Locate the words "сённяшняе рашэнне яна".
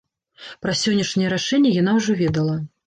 0.81-1.97